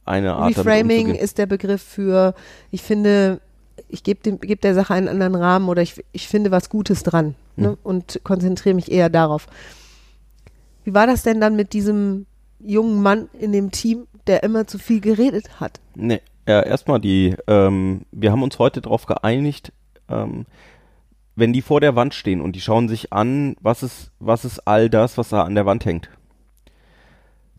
[0.04, 2.34] eine Art Reframing ist der Begriff für,
[2.70, 3.40] ich finde,
[3.88, 7.34] ich gebe geb der Sache einen anderen Rahmen oder ich, ich finde was Gutes dran
[7.56, 7.70] ne?
[7.70, 7.76] Mhm.
[7.82, 9.46] und konzentriere mich eher darauf.
[10.84, 12.26] Wie war das denn dann mit diesem
[12.60, 15.80] jungen Mann in dem Team, der immer zu viel geredet hat?
[15.94, 19.72] Nee, ja, erstmal die, ähm, wir haben uns heute darauf geeinigt,
[20.08, 20.46] ähm,
[21.36, 24.60] wenn die vor der Wand stehen und die schauen sich an, was ist, was ist
[24.66, 26.08] all das, was da an der Wand hängt.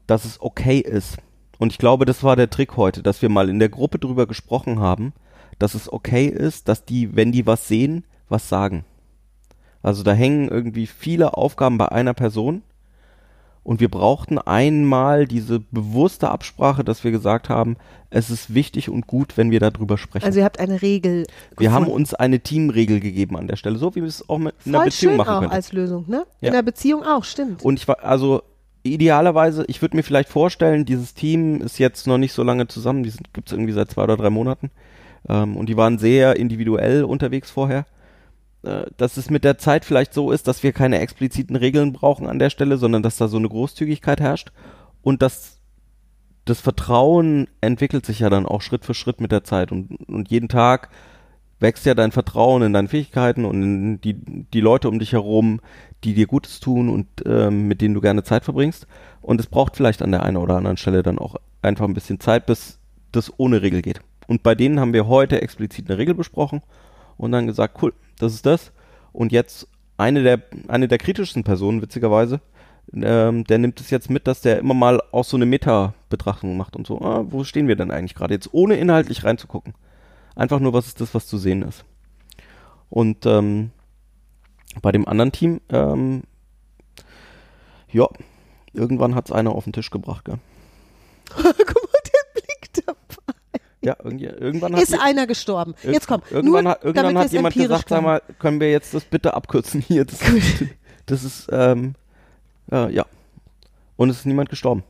[0.08, 1.18] Dass es okay ist.
[1.58, 4.28] Und ich glaube, das war der Trick heute, dass wir mal in der Gruppe drüber
[4.28, 5.14] gesprochen haben,
[5.60, 8.86] dass es okay ist, dass die, wenn die was sehen, was sagen.
[9.82, 12.64] Also da hängen irgendwie viele Aufgaben bei einer Person
[13.65, 17.78] und wir brauchten einmal diese bewusste Absprache, dass wir gesagt haben,
[18.12, 20.23] es ist wichtig und gut, wenn wir darüber sprechen.
[20.23, 21.25] Also ihr habt eine Regel.
[21.58, 22.01] wir haben gefunden.
[22.01, 24.86] uns eine Teamregel gegeben an der Stelle, so wie wir es auch mit einer Voll
[24.86, 25.51] Beziehung schön machen auch können.
[25.51, 26.28] als Lösung, ne?
[26.41, 26.49] Ja.
[26.49, 27.65] In der Beziehung auch, stimmt.
[27.65, 28.43] Und ich war, also
[28.84, 33.01] idealerweise, ich würde mir vielleicht vorstellen, dieses Team ist jetzt noch nicht so lange zusammen,
[33.01, 34.69] die gibt es irgendwie seit zwei oder drei Monaten.
[35.28, 37.88] Ähm, und die waren sehr individuell unterwegs vorher.
[38.65, 42.28] Äh, dass es mit der Zeit vielleicht so ist, dass wir keine expliziten Regeln brauchen
[42.28, 44.51] an der Stelle, sondern dass da so eine Großzügigkeit herrscht
[45.04, 45.60] und dass
[46.45, 50.30] das Vertrauen entwickelt sich ja dann auch Schritt für Schritt mit der Zeit und, und
[50.30, 50.89] jeden Tag
[51.60, 55.62] wächst ja dein Vertrauen in deine Fähigkeiten und in die, die Leute um dich herum,
[56.04, 58.88] die dir Gutes tun und ähm, mit denen du gerne Zeit verbringst.
[59.21, 62.19] Und es braucht vielleicht an der einen oder anderen Stelle dann auch einfach ein bisschen
[62.19, 62.80] Zeit, bis
[63.12, 64.01] das ohne Regel geht.
[64.28, 66.62] Und bei denen haben wir heute explizit eine Regel besprochen
[67.17, 68.71] und dann gesagt, cool, das ist das.
[69.12, 72.41] Und jetzt eine der, eine der kritischsten Personen, witzigerweise,
[72.93, 76.75] ähm, der nimmt es jetzt mit, dass der immer mal auch so eine Meta-Betrachtung macht
[76.75, 79.73] und so, ah, wo stehen wir denn eigentlich gerade jetzt, ohne inhaltlich reinzugucken.
[80.36, 81.86] Einfach nur, was ist das, was zu sehen ist.
[82.89, 83.71] Und ähm,
[84.82, 86.23] bei dem anderen Team, ähm,
[87.91, 88.08] ja,
[88.73, 90.39] irgendwann hat es einer auf den Tisch gebracht, gell?
[91.36, 93.05] Guck mal, der Blick dabei.
[93.86, 95.76] Ja, irgendwann hat Ist einer gestorben.
[95.84, 96.24] Jetzt komm.
[96.32, 99.80] Irgendwann nur, hat, irgendwann hat jemand gesagt, sag mal, können wir jetzt das bitte abkürzen
[99.80, 100.06] hier?
[100.06, 100.19] Das,
[101.06, 101.93] das ist, ähm,
[102.71, 103.06] äh, ja.
[103.95, 104.84] Und es ist niemand gestorben.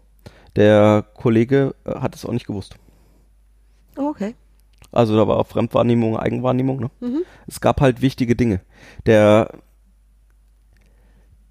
[0.55, 2.77] Der Kollege äh, hat es auch nicht gewusst.
[3.97, 4.35] Oh, Okay.
[4.91, 6.79] Also da war Fremdwahrnehmung, Eigenwahrnehmung.
[6.79, 6.89] Ne?
[7.01, 7.25] Mhm.
[7.47, 8.61] Es gab halt wichtige Dinge.
[9.05, 9.49] Der,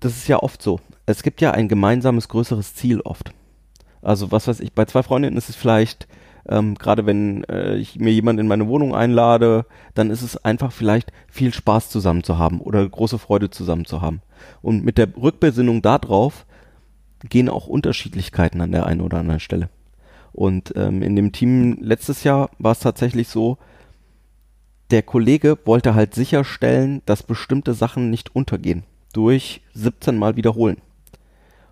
[0.00, 0.80] das ist ja oft so.
[1.04, 3.34] Es gibt ja ein gemeinsames größeres Ziel oft.
[4.00, 6.08] Also was weiß ich, bei zwei Freundinnen ist es vielleicht,
[6.48, 10.72] ähm, gerade wenn äh, ich mir jemanden in meine Wohnung einlade, dann ist es einfach
[10.72, 14.20] vielleicht viel Spaß zusammen zu haben oder große Freude zusammen zu haben.
[14.62, 16.46] Und mit der Rückbesinnung darauf
[17.28, 19.68] gehen auch Unterschiedlichkeiten an der einen oder anderen Stelle.
[20.32, 23.56] Und ähm, in dem Team letztes Jahr war es tatsächlich so,
[24.90, 28.84] der Kollege wollte halt sicherstellen, dass bestimmte Sachen nicht untergehen.
[29.12, 30.76] Durch 17 Mal wiederholen.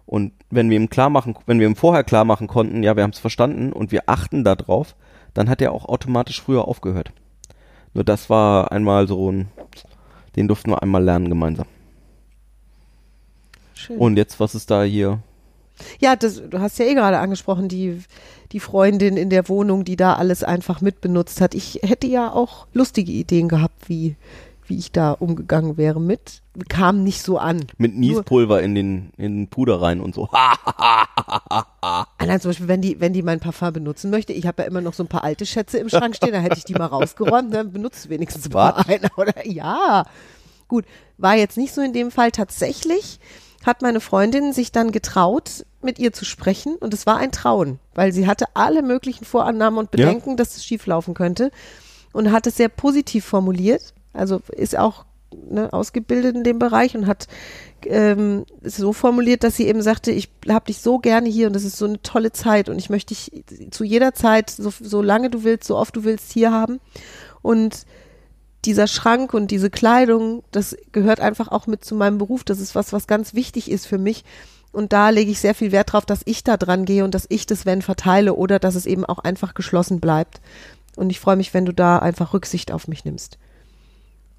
[0.06, 3.02] Und wenn wir ihm klar machen, wenn wir ihm vorher klar machen konnten, ja, wir
[3.02, 4.96] haben es verstanden und wir achten darauf,
[5.34, 7.12] dann hat er auch automatisch früher aufgehört.
[7.94, 9.48] Nur das war einmal so ein,
[10.36, 11.66] den durften wir einmal lernen gemeinsam.
[13.74, 13.98] Schön.
[13.98, 15.20] Und jetzt, was ist da hier?
[15.98, 18.02] Ja, das, du hast ja eh gerade angesprochen, die,
[18.52, 21.54] die Freundin in der Wohnung, die da alles einfach mitbenutzt hat.
[21.54, 24.16] Ich hätte ja auch lustige Ideen gehabt, wie,
[24.66, 26.42] wie ich da umgegangen wäre mit.
[26.68, 27.66] Kam nicht so an.
[27.78, 30.28] Mit Niespulver in den, in den Puder rein und so.
[32.18, 34.80] Allein zum Beispiel, wenn die, wenn die mein Parfum benutzen möchte, ich habe ja immer
[34.80, 37.52] noch so ein paar alte Schätze im Schrank stehen, dann hätte ich die mal rausgeräumt,
[37.54, 39.46] dann benutzt wenigstens mal einer, oder?
[39.46, 40.04] Ja.
[40.68, 40.84] Gut,
[41.18, 43.18] war jetzt nicht so in dem Fall tatsächlich,
[43.64, 47.78] hat meine Freundin sich dann getraut, mit ihr zu sprechen und es war ein Trauen,
[47.94, 50.06] weil sie hatte alle möglichen Vorannahmen und Ja.
[50.06, 51.50] Bedenken, dass es schieflaufen könnte
[52.12, 55.04] und hat es sehr positiv formuliert, also ist auch
[55.50, 57.28] ne, ausgebildet in dem Bereich und hat
[57.86, 61.64] ähm, so formuliert, dass sie eben sagte, ich habe dich so gerne hier und das
[61.64, 65.30] ist so eine tolle Zeit und ich möchte dich zu jeder Zeit, so, so lange
[65.30, 66.80] du willst, so oft du willst, hier haben.
[67.42, 67.86] Und
[68.64, 72.44] dieser Schrank und diese Kleidung, das gehört einfach auch mit zu meinem Beruf.
[72.44, 74.24] Das ist was, was ganz wichtig ist für mich.
[74.70, 77.26] Und da lege ich sehr viel Wert drauf, dass ich da dran gehe und dass
[77.28, 80.40] ich das wenn verteile oder dass es eben auch einfach geschlossen bleibt.
[80.96, 83.38] Und ich freue mich, wenn du da einfach Rücksicht auf mich nimmst.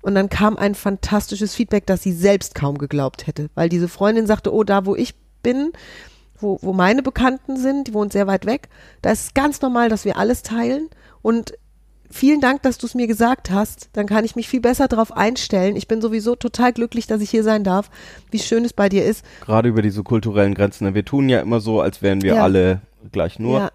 [0.03, 4.27] Und dann kam ein fantastisches Feedback, das sie selbst kaum geglaubt hätte, weil diese Freundin
[4.27, 5.71] sagte, oh, da wo ich bin,
[6.39, 8.67] wo, wo meine Bekannten sind, die wohnt sehr weit weg,
[9.01, 10.89] da ist es ganz normal, dass wir alles teilen.
[11.21, 11.53] Und
[12.11, 13.89] vielen Dank, dass du es mir gesagt hast.
[13.93, 15.75] Dann kann ich mich viel besser darauf einstellen.
[15.77, 17.89] Ich bin sowieso total glücklich, dass ich hier sein darf.
[18.29, 19.23] Wie schön es bei dir ist.
[19.41, 20.83] Gerade über diese kulturellen Grenzen.
[20.85, 20.93] ne?
[20.95, 22.43] Wir tun ja immer so, als wären wir Ja.
[22.43, 22.81] alle
[23.13, 23.39] gleich.
[23.39, 23.71] Nur ja,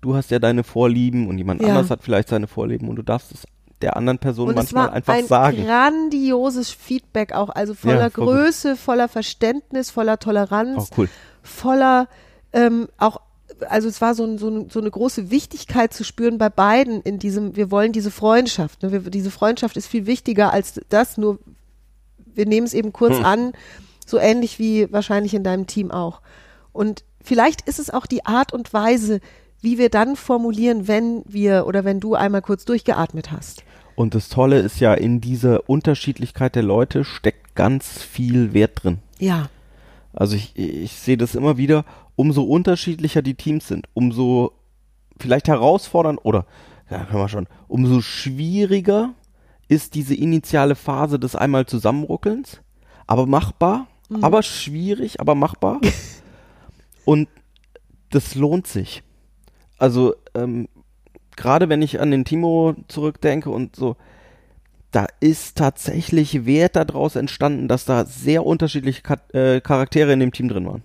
[0.00, 1.68] du hast ja deine Vorlieben und jemand Ja.
[1.68, 3.44] anders hat vielleicht seine Vorlieben und du darfst es
[3.82, 5.64] der anderen Person und manchmal war einfach ein sagen.
[5.64, 8.34] grandioses Feedback auch, also voller Ja, voll gut.
[8.34, 10.90] Größe, voller Verständnis, voller Toleranz.
[10.92, 11.08] Auch cool.
[11.42, 12.08] voller
[12.52, 13.20] ähm, auch
[13.68, 17.00] also es war so, ein, so, ein, so eine große Wichtigkeit zu spüren bei beiden
[17.02, 18.82] in diesem, wir wollen diese Freundschaft.
[18.82, 18.92] Ne?
[18.92, 21.38] Wir, diese Freundschaft ist viel wichtiger als das, nur
[22.34, 23.24] wir nehmen es eben kurz Hm.
[23.24, 23.52] an,
[24.04, 26.20] so ähnlich wie wahrscheinlich in deinem Team auch.
[26.72, 29.20] Und vielleicht ist es auch die Art und Weise,
[29.66, 33.64] wie wir dann formulieren, wenn wir oder wenn du einmal kurz durchgeatmet hast.
[33.96, 38.98] Und das Tolle ist ja, in dieser Unterschiedlichkeit der Leute steckt ganz viel Wert drin.
[39.18, 39.48] Ja,
[40.12, 44.52] Also ich, ich sehe das immer wieder, umso unterschiedlicher die Teams sind, umso
[45.18, 46.46] vielleicht herausfordernd oder,
[46.88, 49.14] ja, können wir schon, umso schwieriger
[49.66, 52.60] ist diese initiale Phase des einmal Zusammenruckelns,
[53.08, 53.88] aber machbar,
[54.20, 55.80] aber schwierig, aber machbar.
[57.04, 57.28] Und
[58.10, 59.02] das lohnt sich.
[59.78, 60.68] Also ähm,
[61.36, 63.96] gerade wenn ich an den Timo zurückdenke und so,
[64.92, 70.48] da ist tatsächlich Wert daraus entstanden, dass da sehr unterschiedliche äh, Charaktere in dem Team
[70.48, 70.82] drin waren.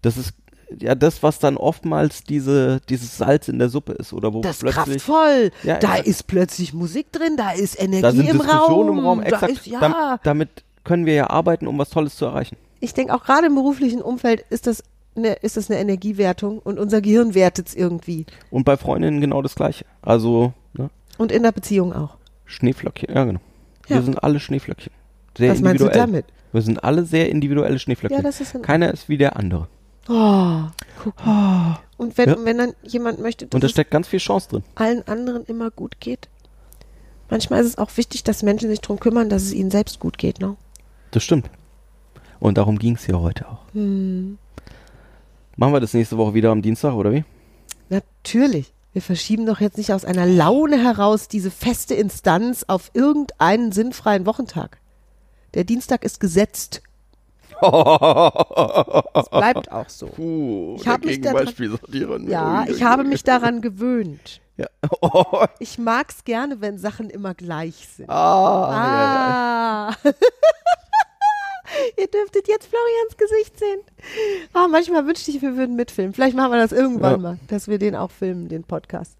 [0.00, 0.34] Das ist
[0.80, 4.56] ja das, was dann oftmals diese, dieses Salz in der Suppe ist oder wo das
[4.56, 5.50] ist plötzlich kraftvoll.
[5.62, 6.02] Ja, da ja.
[6.02, 8.98] ist plötzlich Musik drin, da ist Energie da sind im Diskussionen Raum.
[8.98, 9.52] im Raum, da exakt.
[9.52, 9.80] ist, ja.
[9.80, 10.48] Dam- damit
[10.82, 12.56] können wir ja arbeiten, um was Tolles zu erreichen.
[12.80, 14.82] ich denke auch gerade im beruflichen Umfeld ist das
[15.16, 18.26] eine, ist das eine Energiewertung und unser Gehirn wertet es irgendwie.
[18.50, 19.84] Und bei Freundinnen genau das Gleiche.
[20.02, 22.16] Also ne, Und in der Beziehung auch.
[22.46, 23.40] Schneeflöckchen, ja genau.
[23.88, 23.96] Ja.
[23.96, 24.92] Wir sind alle Schneeflöckchen.
[25.36, 26.26] Sehr Was meinst du damit?
[26.52, 28.16] Wir sind alle sehr individuelle Schneeflöckchen.
[28.18, 29.68] Ja, das ist ein- Keiner ist wie der andere.
[30.08, 30.62] Oh,
[31.02, 31.78] guck mal.
[31.96, 32.36] Und wenn, Ja.
[32.44, 34.64] wenn dann jemand möchte, dass Und da es steckt ganz viel Chance drin.
[34.74, 36.28] allen anderen immer gut geht,
[37.30, 40.18] manchmal ist es auch wichtig, dass Menschen sich darum kümmern, dass es ihnen selbst gut
[40.18, 40.40] geht.
[40.40, 40.56] Ne?
[41.12, 41.48] Das stimmt.
[42.40, 43.60] Und darum ging es ja heute auch.
[43.72, 44.36] Hm.
[45.56, 47.24] Machen wir das nächste Woche wieder am Dienstag, oder wie?
[47.88, 48.72] Natürlich.
[48.92, 54.26] Wir verschieben doch jetzt nicht aus einer Laune heraus diese feste Instanz auf irgendeinen sinnfreien
[54.26, 54.78] Wochentag.
[55.54, 56.82] Der Dienstag ist gesetzt.
[57.62, 60.06] Es bleibt auch so.
[60.06, 62.20] Puh, Ich hab mich da dran- Gegenbeispielsortierer.
[62.28, 64.40] Ja, ich habe mich daran gewöhnt.
[64.56, 64.66] Ja.
[65.00, 68.10] Oh, Ich mag's gerne, wenn Sachen immer gleich sind.
[68.10, 70.12] ah, ja, ja.
[71.96, 73.80] Ihr dürftet jetzt Florians Gesicht sehen.
[74.52, 76.12] Ah, manchmal wünschte ich, wir würden mitfilmen.
[76.14, 77.18] Vielleicht machen wir das irgendwann Ja.
[77.18, 79.16] mal, dass wir den auch filmen, den Podcast.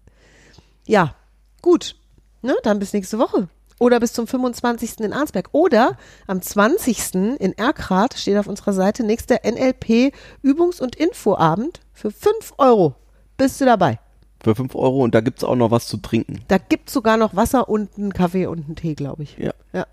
[0.85, 1.15] Ja,
[1.61, 1.95] gut.
[2.41, 3.47] Ne, dann bis nächste Woche.
[3.79, 4.99] Oder bis zum 25.
[4.99, 5.49] in Arnsberg.
[5.51, 7.37] Oder am 20.
[7.39, 10.11] in Erkrath steht auf unserer Seite nächster NLP
[10.43, 12.95] Übungs- und Infoabend für 5 Euro.
[13.37, 13.99] Bist du dabei?
[14.43, 16.41] Für 5 Euro und da gibt's auch noch was zu trinken.
[16.49, 19.37] Da gibt's sogar noch Wasser und einen Kaffee und einen Tee, glaube ich.
[19.37, 19.53] Ja.
[19.71, 19.87] Ja.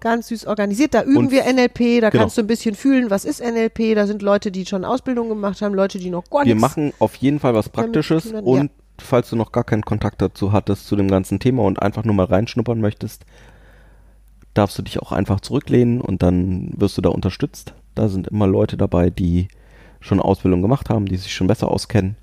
[0.00, 0.94] Ganz süß organisiert.
[0.94, 2.22] Da üben Und- wir NLP, da genau.
[2.24, 3.94] kannst du ein bisschen fühlen, was ist NLP.
[3.94, 7.14] Da sind Leute, die schon Ausbildung gemacht haben, Leute, die noch gar Wir machen auf
[7.16, 10.96] jeden Fall was Praktisches Kindern- und falls du noch gar keinen Kontakt dazu hattest zu
[10.96, 13.24] dem ganzen Thema und einfach nur mal reinschnuppern möchtest,
[14.54, 17.72] darfst du dich auch einfach zurücklehnen und dann wirst du da unterstützt.
[17.94, 19.48] Da sind immer Leute dabei, die
[20.00, 22.16] schon Ausbildung gemacht haben, die sich schon besser auskennen.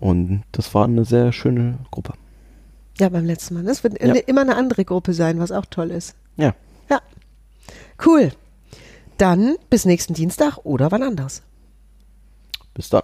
[0.00, 2.12] Und das war eine sehr schöne Gruppe.
[2.98, 3.64] Ja, beim letzten Mal.
[3.64, 4.14] Das wird Ja.
[4.14, 6.14] immer eine andere Gruppe sein, was auch toll ist.
[6.36, 6.46] Ja.
[6.46, 6.54] Ja.
[8.04, 8.32] Cool.
[9.18, 11.42] Dann bis nächsten Dienstag oder wann anders.
[12.74, 13.02] Bis dann.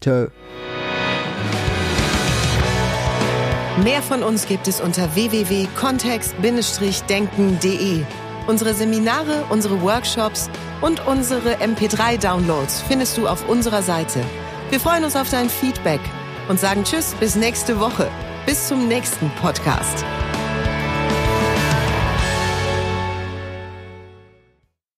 [0.00, 0.28] Ciao.
[3.82, 8.02] Mehr von uns gibt es unter www.kontext-denken.de.
[8.46, 10.50] Unsere Seminare, unsere Workshops
[10.82, 14.20] und unsere MP3-Downloads findest du auf unserer Seite.
[14.68, 16.02] Wir freuen uns auf dein Feedback
[16.48, 18.10] und sagen Tschüss bis nächste Woche.
[18.44, 20.04] Bis zum nächsten Podcast.